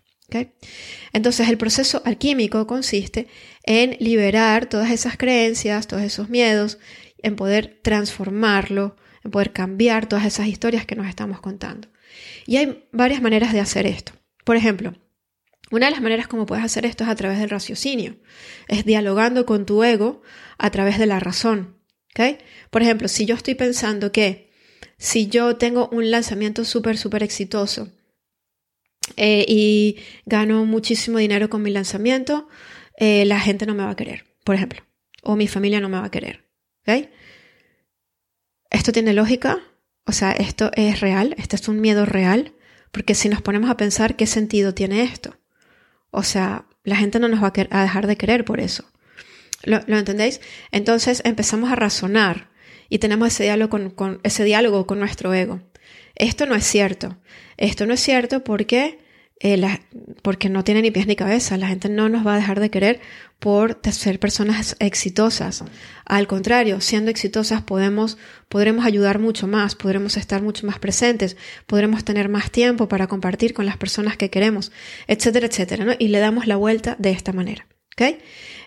Entonces 1.13 1.49
el 1.49 1.57
proceso 1.57 2.01
alquímico 2.05 2.67
consiste 2.67 3.27
en 3.63 3.97
liberar 3.99 4.67
todas 4.67 4.91
esas 4.91 5.17
creencias, 5.17 5.87
todos 5.87 6.03
esos 6.03 6.29
miedos, 6.29 6.79
en 7.21 7.35
poder 7.35 7.79
transformarlo, 7.83 8.95
en 9.23 9.31
poder 9.31 9.53
cambiar 9.53 10.07
todas 10.07 10.25
esas 10.25 10.47
historias 10.47 10.85
que 10.85 10.95
nos 10.95 11.07
estamos 11.07 11.39
contando. 11.39 11.87
Y 12.45 12.57
hay 12.57 12.85
varias 12.91 13.21
maneras 13.21 13.53
de 13.53 13.59
hacer 13.59 13.85
esto. 13.85 14.13
Por 14.43 14.55
ejemplo, 14.55 14.93
una 15.71 15.87
de 15.87 15.91
las 15.91 16.01
maneras 16.01 16.27
como 16.27 16.45
puedes 16.45 16.65
hacer 16.65 16.85
esto 16.85 17.03
es 17.03 17.09
a 17.09 17.15
través 17.15 17.39
del 17.39 17.49
raciocinio, 17.49 18.17
es 18.67 18.85
dialogando 18.85 19.45
con 19.45 19.65
tu 19.65 19.83
ego 19.83 20.21
a 20.57 20.69
través 20.69 20.99
de 20.99 21.07
la 21.07 21.19
razón. 21.19 21.77
Por 22.69 22.81
ejemplo, 22.81 23.07
si 23.07 23.25
yo 23.25 23.35
estoy 23.35 23.55
pensando 23.55 24.11
que 24.11 24.51
si 24.97 25.27
yo 25.27 25.57
tengo 25.57 25.89
un 25.91 26.11
lanzamiento 26.11 26.63
súper, 26.63 26.97
súper 26.97 27.23
exitoso 27.23 27.91
eh, 29.17 29.45
y 29.47 29.97
gano 30.25 30.65
muchísimo 30.65 31.17
dinero 31.17 31.49
con 31.49 31.61
mi 31.61 31.71
lanzamiento, 31.71 32.47
eh, 32.97 33.25
la 33.25 33.39
gente 33.39 33.65
no 33.65 33.75
me 33.75 33.83
va 33.83 33.91
a 33.91 33.95
querer, 33.95 34.25
por 34.43 34.55
ejemplo, 34.55 34.83
o 35.21 35.35
mi 35.35 35.47
familia 35.47 35.79
no 35.79 35.89
me 35.89 35.99
va 35.99 36.05
a 36.05 36.11
querer. 36.11 36.43
¿Esto 38.69 38.91
tiene 38.91 39.13
lógica? 39.13 39.59
O 40.05 40.11
sea, 40.11 40.31
esto 40.31 40.71
es 40.75 40.99
real, 40.99 41.35
este 41.37 41.55
es 41.55 41.67
un 41.67 41.79
miedo 41.79 42.05
real, 42.05 42.53
porque 42.91 43.15
si 43.15 43.29
nos 43.29 43.41
ponemos 43.41 43.69
a 43.69 43.77
pensar 43.77 44.15
qué 44.15 44.27
sentido 44.27 44.73
tiene 44.73 45.03
esto, 45.03 45.37
o 46.11 46.23
sea, 46.23 46.65
la 46.83 46.95
gente 46.95 47.19
no 47.19 47.27
nos 47.27 47.41
va 47.41 47.53
a, 47.69 47.81
dejar 47.81 48.07
de 48.07 48.17
querer 48.17 48.45
por 48.45 48.59
eso. 48.59 48.85
¿Lo, 49.63 49.77
entendéis? 49.87 50.41
Entonces 50.71 51.21
empezamos 51.23 51.71
a 51.71 51.75
razonar 51.75 52.49
y 52.89 52.99
tenemos 52.99 53.29
ese 53.29 53.43
diálogo 53.43 53.95
con, 53.95 54.19
ese 54.23 54.43
diálogo 54.43 54.85
con 54.85 54.99
nuestro 54.99 55.33
ego. 55.33 55.61
Esto 56.15 56.45
no 56.45 56.55
es 56.55 56.65
cierto. 56.65 57.17
Esto 57.57 57.85
no 57.85 57.93
es 57.93 58.01
cierto 58.01 58.43
porque 58.43 58.99
eh, 59.45 59.79
porque 60.21 60.47
no 60.47 60.63
tiene 60.63 60.81
ni 60.81 60.89
pies 60.89 61.05
ni 61.05 61.17
cabeza. 61.17 61.57
La 61.57 61.67
gente 61.67 61.89
no 61.89 62.07
nos 62.07 62.25
va 62.25 62.33
a 62.33 62.37
dejar 62.37 62.61
de 62.61 62.69
querer 62.71 63.01
por 63.39 63.77
ser 63.91 64.17
personas 64.17 64.77
exitosas. 64.79 65.65
Al 66.05 66.27
contrario, 66.27 66.79
siendo 66.79 67.11
exitosas 67.11 67.61
podemos, 67.61 68.17
podremos 68.47 68.85
ayudar 68.85 69.19
mucho 69.19 69.45
más, 69.45 69.75
podremos 69.75 70.15
estar 70.15 70.41
mucho 70.41 70.65
más 70.65 70.79
presentes, 70.79 71.35
podremos 71.67 72.05
tener 72.05 72.29
más 72.29 72.51
tiempo 72.51 72.87
para 72.87 73.07
compartir 73.07 73.53
con 73.53 73.65
las 73.65 73.75
personas 73.75 74.15
que 74.15 74.29
queremos, 74.29 74.71
etcétera, 75.07 75.47
etcétera. 75.47 75.97
Y 75.99 76.07
le 76.07 76.19
damos 76.19 76.47
la 76.47 76.55
vuelta 76.55 76.95
de 76.97 77.11
esta 77.11 77.33
manera. 77.33 77.67
¿ok? 77.97 78.15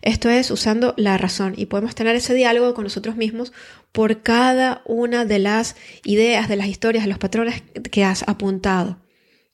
Esto 0.02 0.28
es 0.28 0.50
usando 0.50 0.92
la 0.99 1.16
razón 1.16 1.54
y 1.56 1.66
podemos 1.66 1.95
tener 1.95 2.14
ese 2.16 2.35
diálogo 2.35 2.75
con 2.75 2.85
nosotros 2.85 3.16
mismos 3.16 3.54
por 3.92 4.23
cada 4.23 4.83
una 4.85 5.25
de 5.25 5.38
las 5.38 5.75
ideas, 6.04 6.50
de 6.50 6.56
las 6.56 6.66
historias, 6.66 7.04
de 7.04 7.09
los 7.09 7.18
patrones 7.18 7.62
que 7.90 8.04
has 8.04 8.28
apuntado. 8.28 8.99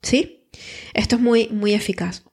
¿Sí? 0.03 0.42
Esto 0.95 1.17
es 1.17 1.23
muy, 1.23 1.49
muy 1.49 1.75
eficaz. 1.75 2.25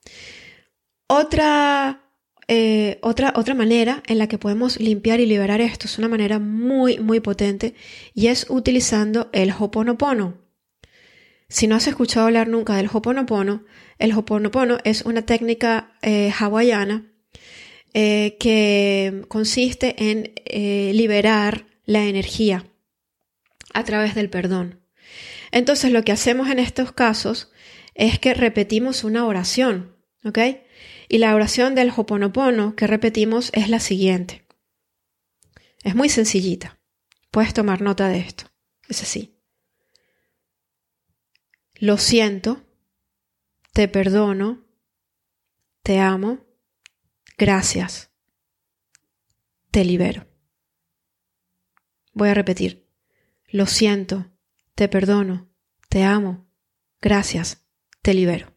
Otra, 1.08 2.04
eh, 2.48 3.00
otra, 3.02 3.34
otra 3.36 3.56
manera 3.56 4.04
en 4.08 4.18
la 4.18 4.28
que 4.28 4.38
podemos 4.38 4.80
limpiar 4.80 5.20
y 5.20 5.26
liberar 5.26 5.62
esto 5.62 5.88
es 5.88 5.98
una 5.98 6.08
manera 6.08 6.40
muy, 6.40 7.00
muy 7.00 7.20
potente 7.20 7.74
y 8.14 8.28
es 8.28 8.46
utilizando 8.50 9.30
el 9.34 9.52
Hoponopono. 9.58 10.38
Si 11.48 11.66
no 11.68 11.76
has 11.76 11.88
escuchado 11.88 12.28
hablar 12.28 12.48
nunca 12.48 12.76
del 12.76 12.90
Hoponopono, 12.92 13.66
el 13.98 14.14
Hoponopono 14.14 14.78
es 14.84 15.02
una 15.02 15.26
técnica 15.26 15.94
eh, 16.02 16.32
hawaiana 16.38 17.12
eh, 17.96 18.38
que 18.40 19.26
consiste 19.28 19.96
en 19.98 20.34
liberar 20.96 21.66
la 21.86 22.06
energía 22.06 22.66
a 23.74 23.84
través 23.84 24.14
del 24.14 24.30
perdón. 24.30 24.80
Entonces 25.52 25.92
lo 25.92 26.04
que 26.04 26.12
hacemos 26.12 26.50
en 26.50 26.60
estos 26.60 26.92
casos 26.92 27.52
es 28.00 28.18
que 28.18 28.34
repetimos 28.34 29.03
una 29.03 29.25
oración, 29.25 29.98
¿ok? 30.24 30.39
Y 31.10 31.18
la 31.18 31.36
oración 31.36 31.75
del 31.75 31.91
Hoponopono 31.96 32.77
que 32.77 32.88
repetimos 32.88 33.51
es 33.53 33.68
la 33.68 33.82
siguiente. 33.82 34.48
Es 35.84 35.96
muy 35.96 36.08
sencillita. 36.08 36.79
Puedes 37.29 37.53
tomar 37.53 37.82
nota 37.82 38.08
de 38.08 38.20
esto. 38.20 38.46
Es 38.88 39.01
así. 39.01 39.38
Lo 41.75 41.98
siento, 41.98 42.65
te 43.74 43.89
perdono, 43.89 44.65
te 45.84 46.00
amo, 46.00 46.48
gracias, 47.38 48.12
te 49.72 49.84
libero. 49.84 50.25
Voy 52.13 52.29
a 52.29 52.34
repetir. 52.34 52.88
Lo 53.50 53.65
siento, 53.65 54.32
te 54.75 54.88
perdono, 54.88 55.50
te 55.89 56.03
amo, 56.03 56.50
gracias, 57.01 57.65
te 58.01 58.13
libero. 58.13 58.53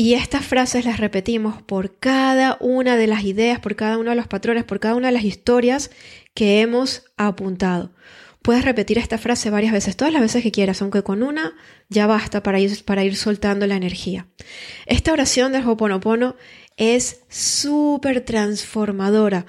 Y 0.00 0.14
estas 0.14 0.46
frases 0.46 0.84
las 0.84 1.00
repetimos 1.00 1.60
por 1.60 1.98
cada 1.98 2.56
una 2.60 2.96
de 2.96 3.08
las 3.08 3.24
ideas, 3.24 3.58
por 3.58 3.74
cada 3.74 3.98
uno 3.98 4.10
de 4.10 4.16
los 4.16 4.28
patrones, 4.28 4.62
por 4.62 4.78
cada 4.78 4.94
una 4.94 5.08
de 5.08 5.12
las 5.12 5.24
historias 5.24 5.90
que 6.34 6.60
hemos 6.60 7.02
apuntado. 7.16 7.90
Puedes 8.40 8.64
repetir 8.64 8.96
esta 8.98 9.18
frase 9.18 9.50
varias 9.50 9.72
veces, 9.72 9.96
todas 9.96 10.12
las 10.12 10.22
veces 10.22 10.44
que 10.44 10.52
quieras, 10.52 10.80
aunque 10.80 11.02
con 11.02 11.24
una 11.24 11.54
ya 11.88 12.06
basta 12.06 12.44
para 12.44 12.60
ir, 12.60 13.16
soltando 13.16 13.66
la 13.66 13.74
energía. 13.74 14.28
Esta 14.86 15.12
oración 15.12 15.50
del 15.50 15.68
Hoponopono 15.68 16.36
es 16.76 17.24
súper 17.28 18.20
transformadora. 18.20 19.46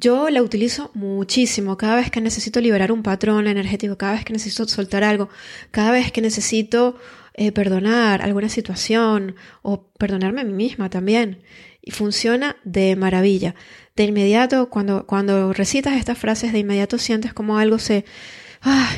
Yo 0.00 0.30
la 0.30 0.42
utilizo 0.42 0.92
muchísimo 0.94 1.76
cada 1.76 1.96
vez 1.96 2.08
que 2.08 2.20
necesito 2.20 2.60
liberar 2.60 2.92
un 2.92 3.02
patrón 3.02 3.48
energético, 3.48 3.98
cada 3.98 4.12
vez 4.12 4.24
que 4.24 4.32
necesito 4.32 4.68
soltar 4.68 5.02
algo, 5.02 5.28
cada 5.72 5.90
vez 5.90 6.12
que 6.12 6.20
necesito 6.20 6.96
eh, 7.34 7.50
perdonar 7.50 8.22
alguna 8.22 8.48
situación 8.48 9.34
o 9.60 9.90
perdonarme 9.98 10.42
a 10.42 10.44
mí 10.44 10.52
misma 10.52 10.88
también. 10.88 11.42
Y 11.82 11.90
funciona 11.90 12.58
de 12.62 12.94
maravilla. 12.94 13.56
De 13.96 14.04
inmediato, 14.04 14.70
cuando, 14.70 15.04
cuando 15.04 15.52
recitas 15.52 15.96
estas 15.96 16.16
frases, 16.16 16.52
de 16.52 16.60
inmediato 16.60 16.96
sientes 16.98 17.34
como 17.34 17.58
algo 17.58 17.80
se, 17.80 18.04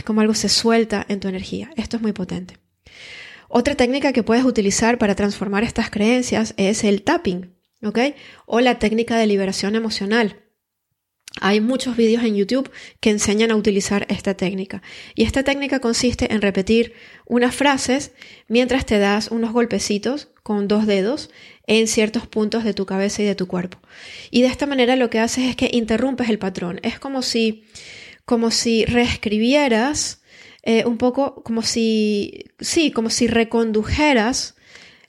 como 0.04 0.20
algo 0.20 0.34
se 0.34 0.50
suelta 0.50 1.06
en 1.08 1.20
tu 1.20 1.28
energía. 1.28 1.70
Esto 1.76 1.96
es 1.96 2.02
muy 2.02 2.12
potente. 2.12 2.58
Otra 3.48 3.74
técnica 3.74 4.12
que 4.12 4.22
puedes 4.22 4.44
utilizar 4.44 4.98
para 4.98 5.14
transformar 5.14 5.64
estas 5.64 5.88
creencias 5.88 6.52
es 6.58 6.84
el 6.84 7.00
tapping, 7.04 7.56
¿ok? 7.82 7.98
O 8.44 8.60
la 8.60 8.78
técnica 8.78 9.16
de 9.16 9.26
liberación 9.26 9.76
emocional. 9.76 10.36
Hay 11.40 11.60
muchos 11.60 11.96
vídeos 11.96 12.24
en 12.24 12.34
YouTube 12.34 12.70
que 12.98 13.10
enseñan 13.10 13.52
a 13.52 13.56
utilizar 13.56 14.04
esta 14.08 14.34
técnica. 14.34 14.82
Y 15.14 15.22
esta 15.22 15.44
técnica 15.44 15.78
consiste 15.78 16.32
en 16.32 16.42
repetir 16.42 16.94
unas 17.24 17.54
frases 17.54 18.12
mientras 18.48 18.84
te 18.84 18.98
das 18.98 19.28
unos 19.28 19.52
golpecitos 19.52 20.28
con 20.42 20.66
dos 20.66 20.86
dedos 20.86 21.30
en 21.68 21.86
ciertos 21.86 22.26
puntos 22.26 22.64
de 22.64 22.74
tu 22.74 22.84
cabeza 22.84 23.22
y 23.22 23.26
de 23.26 23.36
tu 23.36 23.46
cuerpo. 23.46 23.78
Y 24.32 24.42
de 24.42 24.48
esta 24.48 24.66
manera 24.66 24.96
lo 24.96 25.08
que 25.08 25.20
haces 25.20 25.44
es 25.44 25.56
que 25.56 25.70
interrumpes 25.72 26.28
el 26.28 26.40
patrón. 26.40 26.80
Es 26.82 26.98
como 26.98 27.22
si, 27.22 27.64
como 28.24 28.50
si 28.50 28.84
reescribieras 28.84 30.22
eh, 30.64 30.84
un 30.84 30.98
poco, 30.98 31.44
como 31.44 31.62
si, 31.62 32.46
sí, 32.58 32.90
como 32.90 33.08
si 33.08 33.28
recondujeras 33.28 34.56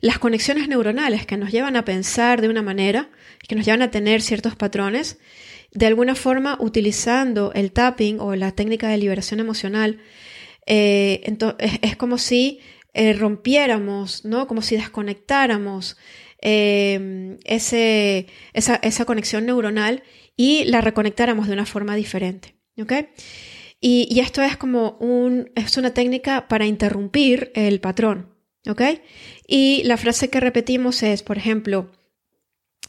las 0.02 0.20
conexiones 0.20 0.68
neuronales 0.68 1.26
que 1.26 1.38
nos 1.38 1.52
llevan 1.52 1.76
a 1.76 1.86
pensar 1.86 2.42
de 2.42 2.50
una 2.50 2.62
manera, 2.62 3.10
que 3.48 3.56
nos 3.56 3.66
llevan 3.66 3.82
a 3.82 3.92
tener 3.92 4.22
ciertos 4.22 4.56
patrones 4.56 5.18
de 5.72 5.86
alguna 5.86 6.16
forma 6.16 6.58
utilizando 6.60 7.52
el 7.54 7.72
tapping 7.72 8.20
o 8.20 8.36
la 8.36 8.52
técnica 8.52 8.90
de 8.90 8.98
liberación 8.98 9.40
emocional, 9.40 10.00
eh, 10.66 11.38
es, 11.82 11.96
como 11.96 12.18
si 12.18 12.60
eh, 12.94 13.14
rompiéramos, 13.14 14.26
¿no? 14.26 14.48
Como 14.48 14.62
si 14.62 14.76
desconectáramos 14.76 15.98
em, 16.40 17.38
ese, 17.46 18.28
esa, 18.54 19.06
conexión 19.06 19.46
neuronal 19.46 20.04
y 20.36 20.66
la 20.66 20.82
reconectáramos 20.82 21.48
de 21.48 21.54
una 21.54 21.66
forma 21.66 21.96
diferente. 21.96 22.56
Y, 23.80 24.08
y, 24.12 24.20
esto 24.20 24.42
es 24.42 24.58
como 24.58 24.98
un, 25.00 25.52
es 25.56 25.78
una 25.78 25.94
técnica 25.94 26.48
para 26.48 26.66
interrumpir 26.66 27.52
el 27.56 27.80
patrón. 27.80 28.32
Y 29.48 29.82
la 29.84 29.98
frase 29.98 30.30
que 30.30 30.40
repetimos 30.40 31.02
es, 31.04 31.24
por 31.24 31.38
ejemplo, 31.38 31.92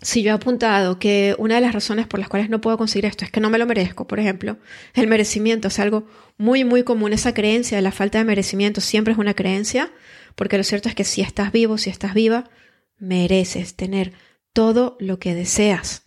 si 0.03 0.23
yo 0.23 0.31
he 0.31 0.35
apuntado 0.35 0.99
que 0.99 1.37
una 1.39 1.55
de 1.55 1.61
las 1.61 1.73
razones 1.73 2.09
por 2.09 2.19
las 2.19 2.29
cuales 2.29 2.51
no 2.51 2.61
puedo 2.61 2.77
conseguir 2.77 3.07
esto 3.07 3.25
es 3.25 3.31
que 3.31 3.41
no 3.41 3.51
me 3.51 3.59
lo 3.59 3.67
merezco, 3.67 4.07
por 4.07 4.19
ejemplo, 4.19 4.59
el 4.95 5.07
merecimiento 5.07 5.69
es 5.69 5.79
algo 5.79 6.07
muy, 6.37 6.65
muy 6.65 6.83
común. 6.83 7.13
Esa 7.13 7.33
creencia 7.33 7.77
de 7.79 7.83
la 7.83 7.93
falta 7.93 8.19
de 8.19 8.25
merecimiento 8.25 8.81
siempre 8.81 9.13
es 9.13 9.19
una 9.19 9.35
creencia, 9.35 9.93
porque 10.35 10.59
lo 10.59 10.65
cierto 10.65 10.89
es 10.89 10.97
que 10.97 11.05
si 11.05 11.21
estás 11.21 11.53
vivo, 11.53 11.79
si 11.79 11.89
estás 11.89 12.15
viva, 12.15 12.51
mereces 12.99 13.77
tener 13.77 14.13
todo 14.53 14.97
lo 14.99 15.21
que 15.21 15.35
deseas. 15.35 16.03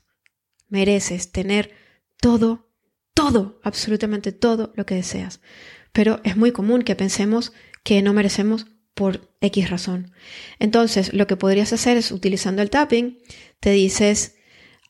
Mereces 0.67 1.31
tener 1.31 1.71
todo, 2.19 2.69
todo, 3.13 3.59
absolutamente 3.63 4.33
todo 4.33 4.73
lo 4.75 4.85
que 4.85 4.95
deseas. 4.95 5.39
Pero 5.93 6.19
es 6.25 6.35
muy 6.35 6.51
común 6.51 6.83
que 6.83 6.95
pensemos 6.95 7.53
que 7.83 8.01
no 8.01 8.13
merecemos 8.13 8.67
por 8.95 9.29
X 9.41 9.69
razón. 9.69 10.11
Entonces, 10.57 11.13
lo 11.13 11.27
que 11.27 11.37
podrías 11.37 11.73
hacer 11.73 11.97
es, 11.97 12.11
utilizando 12.11 12.61
el 12.61 12.71
tapping, 12.71 13.19
te 13.59 13.71
dices, 13.71 14.37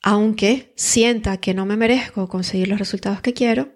aunque 0.02 0.72
sienta 0.76 1.38
que 1.38 1.54
no 1.54 1.66
me 1.66 1.76
merezco 1.76 2.30
conseguir 2.30 2.68
los 2.70 2.80
resultados 2.80 3.22
que 3.22 3.34
quiero, 3.34 3.74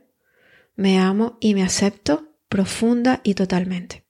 me 0.76 1.00
amo 1.00 1.38
y 1.42 1.56
me 1.56 1.64
acepto 1.64 2.38
profunda 2.48 3.20
y 3.24 3.34
totalmente. 3.34 4.06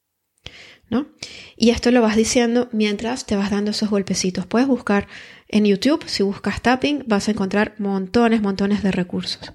¿no? 0.89 1.07
Y 1.55 1.69
esto 1.69 1.91
lo 1.91 2.01
vas 2.01 2.15
diciendo 2.15 2.67
mientras 2.71 3.25
te 3.25 3.35
vas 3.35 3.51
dando 3.51 3.71
esos 3.71 3.89
golpecitos. 3.89 4.45
Puedes 4.45 4.67
buscar 4.67 5.07
en 5.47 5.65
YouTube, 5.65 6.03
si 6.07 6.23
buscas 6.23 6.61
tapping, 6.61 7.03
vas 7.07 7.27
a 7.27 7.31
encontrar 7.31 7.75
montones, 7.77 8.41
montones 8.41 8.83
de 8.83 8.91
recursos. 8.91 9.51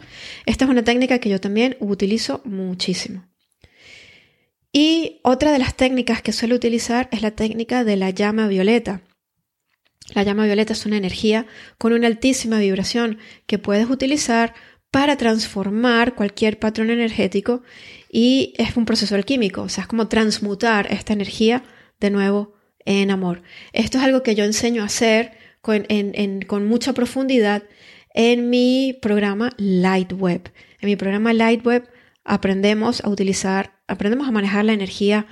Esta 0.46 0.64
es 0.64 0.70
una 0.70 0.84
técnica 0.84 1.18
que 1.18 1.28
yo 1.28 1.40
también 1.40 1.76
utilizo 1.80 2.40
muchísimo. 2.44 3.24
Y 4.76 5.20
otra 5.22 5.52
de 5.52 5.60
las 5.60 5.76
técnicas 5.76 6.20
que 6.20 6.32
suelo 6.32 6.56
utilizar 6.56 7.08
es 7.12 7.22
la 7.22 7.30
técnica 7.30 7.84
de 7.84 7.96
la 7.96 8.10
llama 8.10 8.48
violeta. 8.48 9.02
La 10.16 10.24
llama 10.24 10.46
violeta 10.46 10.72
es 10.72 10.84
una 10.84 10.96
energía 10.96 11.46
con 11.78 11.92
una 11.92 12.08
altísima 12.08 12.58
vibración 12.58 13.18
que 13.46 13.60
puedes 13.60 13.88
utilizar 13.88 14.52
para 14.90 15.16
transformar 15.16 16.16
cualquier 16.16 16.58
patrón 16.58 16.90
energético 16.90 17.62
y 18.10 18.52
es 18.58 18.76
un 18.76 18.84
proceso 18.84 19.14
alquímico, 19.14 19.62
o 19.62 19.68
sea, 19.68 19.82
es 19.82 19.88
como 19.88 20.08
transmutar 20.08 20.92
esta 20.92 21.12
energía 21.12 21.62
de 22.00 22.10
nuevo 22.10 22.54
en 22.84 23.12
amor. 23.12 23.42
Esto 23.72 23.98
es 23.98 24.04
algo 24.04 24.24
que 24.24 24.34
yo 24.34 24.42
enseño 24.42 24.82
a 24.82 24.86
hacer 24.86 25.38
con, 25.60 25.86
con 26.48 26.66
mucha 26.66 26.94
profundidad 26.94 27.62
en 28.12 28.50
mi 28.50 28.98
programa 29.00 29.52
Lightweb. 29.56 30.50
En 30.80 30.88
mi 30.88 30.96
programa 30.96 31.32
Lightweb 31.32 31.88
aprendemos 32.24 33.04
a 33.04 33.08
utilizar, 33.08 33.73
aprendemos 33.86 34.28
a 34.28 34.32
manejar 34.32 34.64
la 34.64 34.72
energía 34.72 35.26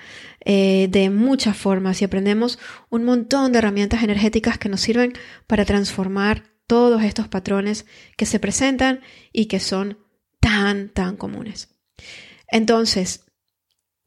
eh, 0.44 0.88
de 0.90 1.10
muchas 1.10 1.56
formas 1.56 2.00
y 2.00 2.04
aprendemos 2.04 2.58
un 2.90 3.04
montón 3.04 3.52
de 3.52 3.58
herramientas 3.58 4.02
energéticas 4.02 4.58
que 4.58 4.68
nos 4.68 4.80
sirven 4.80 5.12
para 5.46 5.64
transformar 5.64 6.44
todos 6.66 7.02
estos 7.02 7.28
patrones 7.28 7.86
que 8.16 8.26
se 8.26 8.40
presentan 8.40 9.00
y 9.32 9.46
que 9.46 9.60
son 9.60 9.98
tan, 10.40 10.88
tan 10.90 11.16
comunes. 11.16 11.74
Entonces, 12.48 13.24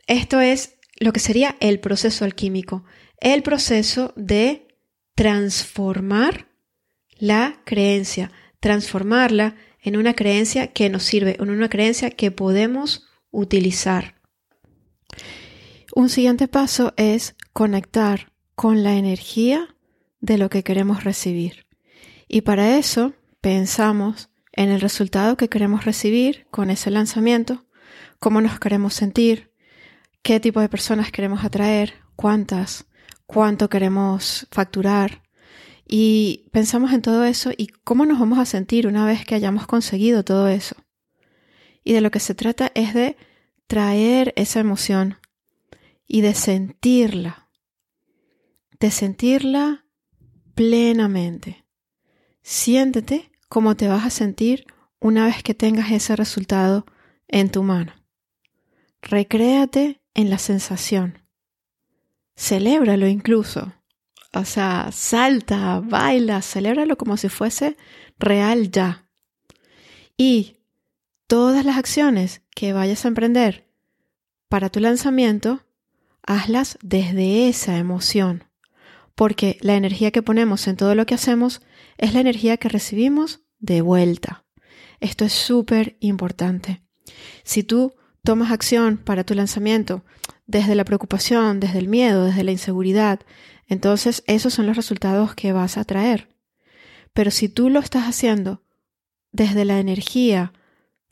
esto 0.08 0.40
es 0.40 0.78
lo 1.00 1.14
que 1.14 1.20
sería 1.20 1.56
el 1.60 1.80
proceso 1.80 2.25
alquímico, 2.25 2.86
el 3.20 3.44
proceso 3.44 4.14
de 4.16 4.68
transformar 5.16 6.48
la 7.18 7.62
creencia, 7.66 8.32
transformarla 8.60 9.56
en 9.82 9.98
una 9.98 10.14
creencia 10.14 10.68
que 10.68 10.90
nos 10.90 11.04
sirve, 11.04 11.38
en 11.40 11.50
una 11.50 11.70
creencia 11.70 12.10
que 12.12 12.32
podemos 12.32 13.08
utilizar. 13.32 14.14
Un 15.95 16.09
siguiente 16.09 16.47
paso 16.47 16.93
es 16.97 17.35
conectar 17.53 18.31
con 18.55 18.83
la 18.83 18.95
energía 18.95 19.75
de 20.19 20.38
lo 20.38 20.50
que 20.50 20.63
queremos 20.63 21.03
recibir. 21.03 21.65
Y 22.27 22.41
para 22.41 22.77
eso 22.77 23.13
pensamos 23.41 24.29
en 24.51 24.69
el 24.69 24.81
resultado 24.81 25.38
que 25.38 25.50
queremos 25.50 25.85
recibir 25.85 26.47
con 26.51 26.69
ese 26.69 26.89
lanzamiento, 26.91 27.65
cómo 28.19 28.41
nos 28.41 28.59
queremos 28.59 28.93
sentir, 28.93 29.51
qué 30.21 30.39
tipo 30.39 30.59
de 30.59 30.69
personas 30.69 31.12
queremos 31.12 31.43
atraer, 31.43 31.93
cuántas, 32.15 32.85
cuánto 33.25 33.69
queremos 33.69 34.47
facturar, 34.51 35.25
y 35.88 36.50
pensamos 36.51 36.93
en 36.93 37.01
todo 37.01 37.24
eso 37.25 37.51
y 37.55 37.67
cómo 37.67 38.05
nos 38.05 38.19
vamos 38.19 38.39
a 38.39 38.45
sentir 38.45 38.88
una 38.88 39.05
vez 39.05 39.25
que 39.25 39.35
hayamos 39.35 39.67
conseguido 39.67 40.24
todo 40.24 40.47
eso. 40.47 40.75
Y 41.83 41.93
de 41.93 42.01
lo 42.01 42.09
que 42.09 42.19
se 42.19 42.33
trata 42.33 42.71
es 42.74 42.93
de 42.93 43.17
traer 43.67 44.34
esa 44.36 44.60
emoción 44.60 45.17
y 46.07 46.22
de 46.22 46.33
sentirla, 46.33 47.50
de 48.79 48.92
sentirla 48.92 49.85
plenamente. 50.53 51.66
Siéntete 52.42 53.31
cómo 53.50 53.75
te 53.75 53.87
vas 53.87 54.05
a 54.05 54.09
sentir 54.09 54.66
una 55.00 55.25
vez 55.25 55.44
que 55.44 55.53
tengas 55.53 55.92
ese 55.92 56.16
resultado 56.16 56.85
en 57.27 57.51
tu 57.51 57.63
mano. 57.63 57.94
Recréate 59.01 60.01
en 60.13 60.29
la 60.29 60.37
sensación. 60.37 61.20
Celébralo 62.35 63.07
incluso. 63.07 63.74
O 64.33 64.46
sea, 64.46 64.90
salta, 64.92 65.79
baila, 65.79 66.42
celébralo 66.42 66.98
como 66.98 67.18
si 67.18 67.29
fuese 67.29 67.77
real 68.20 68.70
ya. 68.70 69.09
Y 70.18 70.57
todas 71.27 71.66
las 71.66 71.77
acciones 71.77 72.42
que 72.55 72.74
vayas 72.74 73.05
a 73.05 73.09
emprender 73.09 73.70
para 74.50 74.70
tu 74.70 74.79
lanzamiento, 74.79 75.63
hazlas 76.24 76.79
desde 76.81 77.48
esa 77.48 77.77
emoción. 77.77 78.46
Porque 79.13 79.57
la 79.61 79.75
energía 79.75 80.11
que 80.11 80.24
ponemos 80.24 80.68
en 80.68 80.75
todo 80.75 80.96
lo 80.96 81.05
que 81.05 81.13
hacemos 81.13 81.61
es 81.98 82.13
la 82.13 82.22
energía 82.22 82.57
que 82.57 82.70
recibimos 82.70 83.41
de 83.59 83.81
vuelta. 83.81 84.46
Esto 85.00 85.25
es 85.25 85.33
súper 85.33 85.98
importante. 86.00 86.81
Si 87.44 87.63
tú 87.63 87.94
tomas 88.24 88.51
acción 88.51 88.98
para 88.98 89.24
tu 89.24 89.35
lanzamiento 89.35 90.03
desde 90.48 90.75
la 90.75 90.85
preocupación, 90.85 91.59
desde 91.59 91.79
el 91.79 91.87
miedo, 91.87 92.25
desde 92.25 92.44
la 92.44 92.51
inseguridad, 92.51 93.20
entonces, 93.68 94.24
esos 94.27 94.53
son 94.53 94.68
los 94.68 94.75
resultados 94.75 95.33
que 95.33 95.51
vas 95.51 95.77
a 95.77 95.85
traer. 95.85 96.29
Pero 97.13 97.31
si 97.31 97.50
tú 97.50 97.70
lo 97.70 97.79
estás 97.79 98.03
haciendo 98.03 98.63
desde 99.31 99.65
la 99.65 99.79
energía 99.79 100.53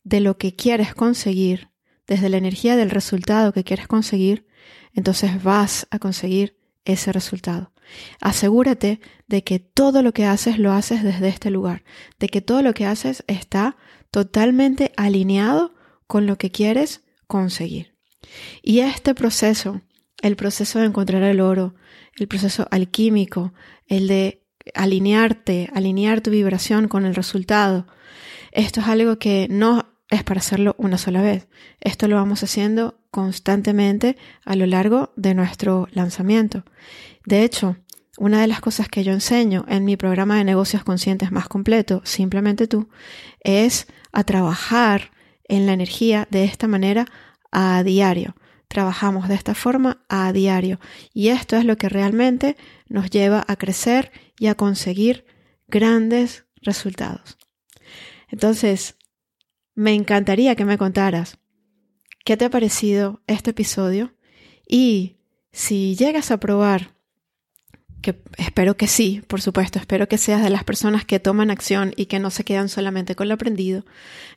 de 0.04 0.20
lo 0.20 0.38
que 0.38 0.54
quieres 0.54 0.94
conseguir, 0.94 1.70
desde 2.06 2.28
la 2.28 2.36
energía 2.36 2.76
del 2.76 2.90
resultado 2.90 3.52
que 3.52 3.64
quieres 3.64 3.88
conseguir, 3.88 4.46
entonces 4.92 5.42
vas 5.42 5.86
a 5.90 5.98
conseguir 5.98 6.58
ese 6.84 7.12
resultado. 7.12 7.72
Asegúrate 8.20 9.00
de 9.26 9.44
que 9.44 9.58
todo 9.58 10.02
lo 10.02 10.12
que 10.12 10.26
haces 10.26 10.58
lo 10.58 10.72
haces 10.72 11.02
desde 11.02 11.28
este 11.28 11.50
lugar, 11.50 11.84
de 12.18 12.28
que 12.28 12.40
todo 12.40 12.62
lo 12.62 12.74
que 12.74 12.86
haces 12.86 13.24
está 13.26 13.76
totalmente 14.10 14.92
alineado 14.96 15.74
con 16.06 16.26
lo 16.26 16.36
que 16.36 16.50
quieres 16.50 17.02
conseguir. 17.26 17.94
Y 18.62 18.80
este 18.80 19.14
proceso, 19.14 19.82
el 20.22 20.36
proceso 20.36 20.78
de 20.78 20.86
encontrar 20.86 21.22
el 21.22 21.40
oro, 21.40 21.74
el 22.16 22.28
proceso 22.28 22.66
alquímico, 22.70 23.52
el 23.86 24.08
de 24.08 24.46
alinearte, 24.74 25.68
alinear 25.74 26.20
tu 26.20 26.30
vibración 26.30 26.88
con 26.88 27.04
el 27.04 27.14
resultado. 27.14 27.86
Esto 28.52 28.80
es 28.80 28.86
algo 28.86 29.18
que 29.18 29.46
no 29.50 29.93
es 30.14 30.24
para 30.24 30.40
hacerlo 30.40 30.74
una 30.78 30.98
sola 30.98 31.22
vez. 31.22 31.48
Esto 31.80 32.08
lo 32.08 32.16
vamos 32.16 32.42
haciendo 32.42 32.98
constantemente 33.10 34.16
a 34.44 34.56
lo 34.56 34.66
largo 34.66 35.12
de 35.16 35.34
nuestro 35.34 35.88
lanzamiento. 35.92 36.64
De 37.24 37.42
hecho, 37.44 37.76
una 38.18 38.40
de 38.40 38.46
las 38.46 38.60
cosas 38.60 38.88
que 38.88 39.04
yo 39.04 39.12
enseño 39.12 39.64
en 39.68 39.84
mi 39.84 39.96
programa 39.96 40.36
de 40.36 40.44
negocios 40.44 40.84
conscientes 40.84 41.32
más 41.32 41.48
completo, 41.48 42.00
simplemente 42.04 42.66
tú, 42.68 42.88
es 43.40 43.86
a 44.12 44.24
trabajar 44.24 45.10
en 45.48 45.66
la 45.66 45.72
energía 45.72 46.28
de 46.30 46.44
esta 46.44 46.68
manera 46.68 47.06
a 47.50 47.82
diario 47.82 48.34
trabajamos 48.74 49.28
de 49.28 49.36
esta 49.36 49.54
forma 49.54 50.04
a 50.08 50.32
diario 50.32 50.80
y 51.12 51.28
esto 51.28 51.56
es 51.56 51.64
lo 51.64 51.76
que 51.76 51.88
realmente 51.88 52.56
nos 52.88 53.08
lleva 53.08 53.44
a 53.46 53.54
crecer 53.54 54.10
y 54.36 54.48
a 54.48 54.56
conseguir 54.56 55.24
grandes 55.68 56.44
resultados. 56.60 57.38
Entonces, 58.28 58.96
me 59.74 59.94
encantaría 59.94 60.54
que 60.54 60.64
me 60.64 60.78
contaras 60.78 61.38
qué 62.24 62.36
te 62.36 62.46
ha 62.46 62.50
parecido 62.50 63.22
este 63.26 63.50
episodio 63.50 64.14
y 64.66 65.16
si 65.52 65.94
llegas 65.94 66.30
a 66.30 66.38
probar, 66.38 66.94
que 68.02 68.20
espero 68.36 68.76
que 68.76 68.86
sí, 68.86 69.22
por 69.28 69.40
supuesto, 69.40 69.78
espero 69.78 70.08
que 70.08 70.18
seas 70.18 70.42
de 70.42 70.50
las 70.50 70.64
personas 70.64 71.04
que 71.04 71.20
toman 71.20 71.50
acción 71.50 71.92
y 71.96 72.06
que 72.06 72.18
no 72.18 72.30
se 72.30 72.44
quedan 72.44 72.68
solamente 72.68 73.14
con 73.14 73.28
lo 73.28 73.34
aprendido. 73.34 73.84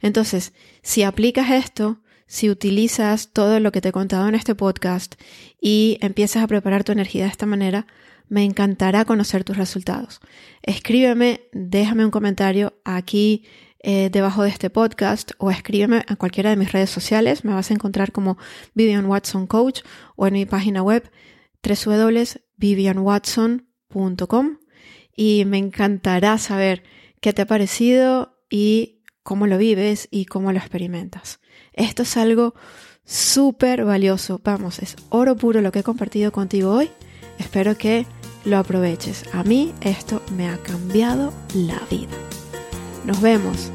Entonces, 0.02 0.54
si 0.84 1.04
aplicas 1.04 1.50
esto, 1.52 2.00
si 2.28 2.50
utilizas 2.50 3.34
todo 3.34 3.60
lo 3.60 3.72
que 3.72 3.82
te 3.82 3.90
he 3.90 3.92
contado 3.92 4.28
en 4.28 4.36
este 4.36 4.56
podcast 4.56 5.16
y 5.60 5.98
empiezas 6.02 6.44
a 6.44 6.48
preparar 6.48 6.84
tu 6.84 6.92
energía 6.92 7.24
de 7.24 7.32
esta 7.32 7.46
manera, 7.46 7.88
me 8.30 8.44
encantará 8.44 9.06
conocer 9.06 9.44
tus 9.44 9.58
resultados. 9.58 10.20
Escríbeme, 10.62 11.42
déjame 11.52 12.06
un 12.06 12.12
comentario 12.12 12.74
aquí 12.84 13.44
eh, 13.80 14.10
debajo 14.12 14.44
de 14.44 14.50
este 14.50 14.70
podcast 14.70 15.32
o 15.38 15.50
escríbeme 15.52 16.04
a 16.08 16.16
cualquiera 16.16 16.50
de 16.50 16.56
mis 16.56 16.72
redes 16.72 16.90
sociales. 16.90 17.44
Me 17.46 17.54
vas 17.54 17.70
a 17.72 17.74
encontrar 17.74 18.12
como 18.12 18.38
Vivian 18.74 19.06
Watson 19.06 19.48
Coach 19.48 19.82
o 20.16 20.28
en 20.28 20.34
mi 20.34 20.46
página 20.46 20.84
web 20.84 21.10
www.vivianwatson.com 21.64 24.58
y 25.16 25.46
me 25.46 25.58
encantará 25.58 26.38
saber 26.38 26.84
qué 27.20 27.34
te 27.34 27.42
ha 27.42 27.48
parecido 27.48 28.38
y 28.50 29.02
cómo 29.24 29.48
lo 29.48 29.58
vives 29.58 30.08
y 30.12 30.26
cómo 30.26 30.52
lo 30.52 30.60
experimentas. 30.60 31.40
Esto 31.74 32.04
es 32.04 32.18
algo 32.18 32.54
súper 33.04 33.84
valioso. 33.84 34.40
Vamos, 34.44 34.78
es 34.80 34.96
oro 35.10 35.36
puro 35.36 35.62
lo 35.62 35.72
que 35.72 35.80
he 35.80 35.84
compartido 35.84 36.32
contigo 36.32 36.72
hoy. 36.72 36.92
Espero 37.40 37.76
que 37.78 38.06
lo 38.46 38.58
aproveches. 38.58 39.26
A 39.34 39.44
mí 39.44 39.74
esto 39.82 40.22
me 40.36 40.48
ha 40.48 40.58
cambiado 40.58 41.34
la 41.54 41.80
vida. 41.90 42.27
Nos 43.08 43.22
vemos 43.22 43.72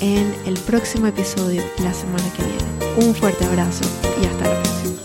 en 0.00 0.32
el 0.46 0.54
próximo 0.60 1.08
episodio 1.08 1.60
la 1.82 1.92
semana 1.92 2.22
que 2.36 2.44
viene. 2.44 3.04
Un 3.08 3.16
fuerte 3.16 3.44
abrazo 3.44 3.84
y 4.22 4.26
hasta 4.26 4.44
la 4.48 4.62
próxima. 4.62 4.95